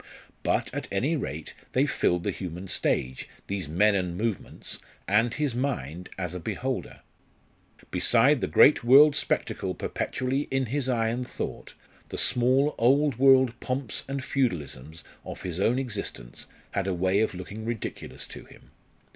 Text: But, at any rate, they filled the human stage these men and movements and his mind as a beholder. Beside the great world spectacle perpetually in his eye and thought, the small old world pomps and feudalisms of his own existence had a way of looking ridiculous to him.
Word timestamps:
But, 0.41 0.73
at 0.73 0.87
any 0.91 1.15
rate, 1.15 1.53
they 1.73 1.85
filled 1.85 2.23
the 2.23 2.31
human 2.31 2.67
stage 2.67 3.29
these 3.45 3.69
men 3.69 3.93
and 3.93 4.17
movements 4.17 4.79
and 5.07 5.31
his 5.31 5.53
mind 5.53 6.09
as 6.17 6.33
a 6.33 6.39
beholder. 6.39 7.01
Beside 7.91 8.41
the 8.41 8.47
great 8.47 8.83
world 8.83 9.15
spectacle 9.15 9.75
perpetually 9.75 10.47
in 10.49 10.65
his 10.65 10.89
eye 10.89 11.09
and 11.09 11.27
thought, 11.27 11.75
the 12.09 12.17
small 12.17 12.73
old 12.79 13.19
world 13.19 13.53
pomps 13.59 14.03
and 14.07 14.23
feudalisms 14.23 15.03
of 15.23 15.43
his 15.43 15.59
own 15.59 15.77
existence 15.77 16.47
had 16.71 16.87
a 16.87 16.95
way 16.95 17.19
of 17.19 17.35
looking 17.35 17.63
ridiculous 17.63 18.25
to 18.25 18.45
him. 18.45 18.71